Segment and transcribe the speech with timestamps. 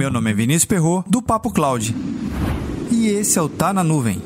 [0.00, 1.94] Meu nome é Vinícius Perro do Papo Cloud.
[2.90, 4.22] E esse é o Tá na Nuvem.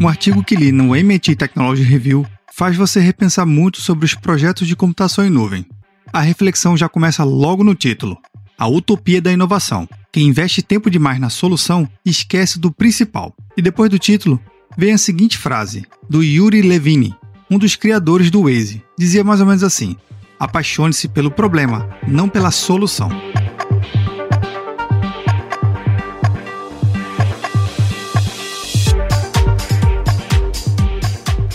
[0.00, 2.26] Um artigo que li no MIT Technology Review
[2.58, 5.64] faz você repensar muito sobre os projetos de computação em nuvem.
[6.12, 8.18] A reflexão já começa logo no título:
[8.58, 9.88] A Utopia da Inovação.
[10.10, 13.32] Quem investe tempo demais na solução esquece do principal.
[13.56, 14.40] E depois do título,
[14.76, 17.14] vem a seguinte frase, do Yuri Levine,
[17.48, 18.82] um dos criadores do Waze.
[18.98, 19.94] Dizia mais ou menos assim:
[20.40, 23.08] Apaixone-se pelo problema, não pela solução.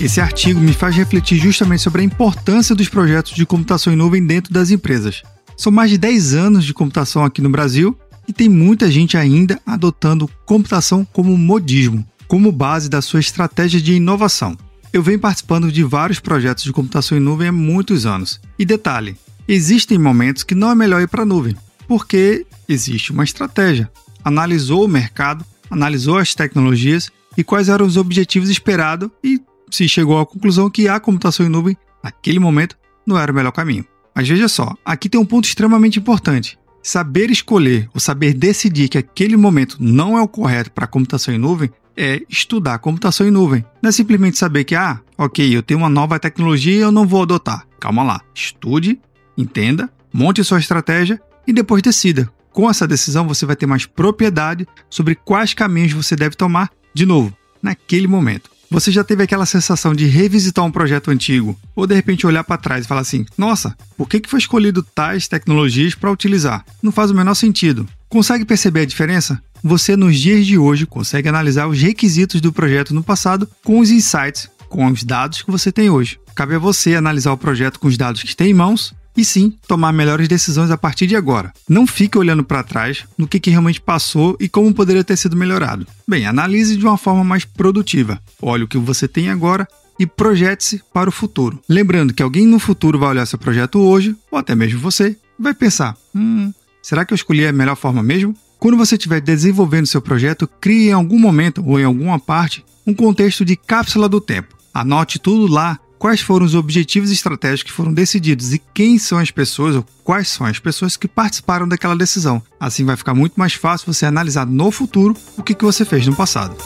[0.04, 4.22] Esse artigo me faz refletir justamente sobre a importância dos projetos de computação em nuvem
[4.22, 5.24] dentro das empresas.
[5.56, 9.62] São mais de 10 anos de computação aqui no Brasil e tem muita gente ainda
[9.66, 14.58] adotando computação como modismo, como base da sua estratégia de inovação.
[14.92, 18.42] Eu venho participando de vários projetos de computação em nuvem há muitos anos.
[18.60, 19.16] E detalhe,
[19.48, 21.56] existem momentos que não é melhor ir para a nuvem,
[21.88, 23.90] porque existe uma estratégia.
[24.22, 29.42] Analisou o mercado, analisou as tecnologias e quais eram os objetivos esperados e
[29.74, 33.52] se chegou à conclusão que a computação em nuvem, naquele momento, não era o melhor
[33.52, 33.86] caminho.
[34.16, 36.60] Mas veja só, aqui tem um ponto extremamente importante.
[36.82, 41.34] Saber escolher ou saber decidir que aquele momento não é o correto para a computação
[41.34, 43.66] em nuvem é estudar computação em nuvem.
[43.82, 47.08] Não é simplesmente saber que, ah, ok, eu tenho uma nova tecnologia e eu não
[47.08, 47.66] vou adotar.
[47.80, 48.22] Calma lá.
[48.36, 49.00] Estude,
[49.38, 52.30] entenda, monte sua estratégia e depois decida.
[52.52, 57.06] Com essa decisão, você vai ter mais propriedade sobre quais caminhos você deve tomar, de
[57.06, 58.53] novo, naquele momento.
[58.74, 62.58] Você já teve aquela sensação de revisitar um projeto antigo ou de repente olhar para
[62.58, 66.66] trás e falar assim: "Nossa, por que que foi escolhido tais tecnologias para utilizar?
[66.82, 67.88] Não faz o menor sentido".
[68.10, 69.40] Consegue perceber a diferença?
[69.64, 73.92] Você nos dias de hoje consegue analisar os requisitos do projeto no passado com os
[73.92, 76.20] insights, com os dados que você tem hoje.
[76.34, 79.54] Cabe a você analisar o projeto com os dados que tem em mãos e sim
[79.68, 81.54] tomar melhores decisões a partir de agora.
[81.68, 85.36] Não fique olhando para trás no que, que, realmente passou e como poderia ter sido
[85.36, 85.86] melhorado.
[86.08, 88.20] Bem, analise de uma forma mais produtiva.
[88.42, 89.68] Olhe o que você tem agora
[90.00, 91.60] e projete-se para o futuro.
[91.70, 95.54] Lembrando que alguém no futuro vai olhar seu projeto hoje, ou até mesmo você, vai
[95.54, 98.36] pensar: hum, será que eu escolhi a melhor forma mesmo?
[98.60, 102.94] Quando você estiver desenvolvendo seu projeto, crie em algum momento ou em alguma parte um
[102.94, 104.56] contexto de cápsula do tempo.
[104.74, 109.32] Anote tudo lá quais foram os objetivos estratégicos que foram decididos e quem são as
[109.32, 112.44] pessoas ou quais são as pessoas que participaram daquela decisão.
[112.60, 116.06] Assim vai ficar muito mais fácil você analisar no futuro o que, que você fez
[116.06, 116.58] no passado.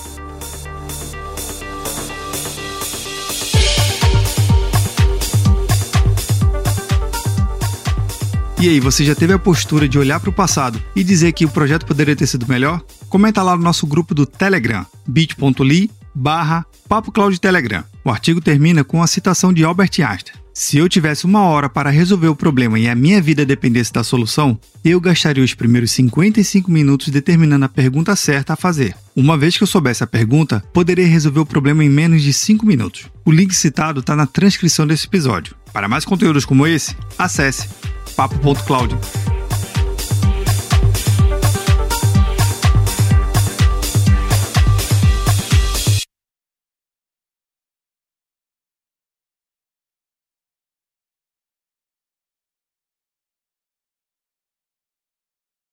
[8.60, 11.46] E aí, você já teve a postura de olhar para o passado e dizer que
[11.46, 12.82] o projeto poderia ter sido melhor?
[13.08, 17.84] Comenta lá no nosso grupo do Telegram, bit.ly barra Papo Cloud Telegram.
[18.08, 20.34] O artigo termina com a citação de Albert Einstein.
[20.54, 24.02] Se eu tivesse uma hora para resolver o problema e a minha vida dependesse da
[24.02, 28.96] solução, eu gastaria os primeiros 55 minutos determinando a pergunta certa a fazer.
[29.14, 32.66] Uma vez que eu soubesse a pergunta, poderia resolver o problema em menos de 5
[32.66, 33.08] minutos.
[33.26, 35.54] O link citado está na transcrição desse episódio.
[35.74, 37.68] Para mais conteúdos como esse, acesse
[38.16, 38.96] papo.cloud.